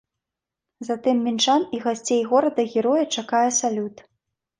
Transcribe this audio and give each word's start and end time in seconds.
Затым 0.87 1.19
мінчан 1.27 1.61
і 1.77 1.81
гасцей 1.83 2.21
горада-героя 2.31 3.03
чакае 3.21 3.45
салют. 3.59 4.03